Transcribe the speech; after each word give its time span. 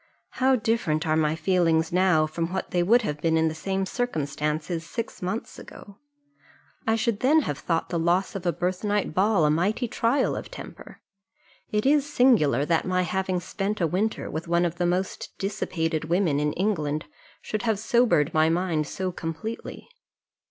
How 0.41 0.55
different 0.55 1.05
are 1.05 1.15
my 1.15 1.35
feelings 1.35 1.91
now 1.93 2.25
from 2.25 2.51
what 2.51 2.71
they 2.71 2.81
would 2.81 3.03
have 3.03 3.21
been 3.21 3.37
in 3.37 3.49
the 3.49 3.53
same 3.53 3.85
circumstances 3.85 4.83
six 4.83 5.21
months 5.21 5.59
ago! 5.59 5.99
I 6.87 6.95
should 6.95 7.19
then 7.19 7.41
have 7.41 7.59
thought 7.59 7.89
the 7.89 7.99
loss 7.99 8.33
of 8.33 8.43
a 8.47 8.51
birthnight 8.51 9.13
ball 9.13 9.45
a 9.45 9.51
mighty 9.51 9.87
trial 9.87 10.35
of 10.35 10.49
temper. 10.49 11.01
It 11.71 11.85
is 11.85 12.11
singular, 12.11 12.65
that 12.65 12.85
my 12.87 13.03
having 13.03 13.39
spent 13.39 13.79
a 13.79 13.85
winter 13.85 14.27
with 14.27 14.47
one 14.47 14.65
of 14.65 14.77
the 14.79 14.87
most 14.87 15.37
dissipated 15.37 16.05
women 16.05 16.39
in 16.39 16.53
England 16.53 17.05
should 17.39 17.61
have 17.61 17.77
sobered 17.77 18.33
my 18.33 18.49
mind 18.49 18.87
so 18.87 19.11
completely. 19.11 19.87